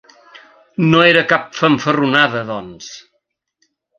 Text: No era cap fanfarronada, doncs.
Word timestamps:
No 0.93 1.01
era 1.09 1.23
cap 1.33 1.43
fanfarronada, 1.59 2.43
doncs. 2.49 2.89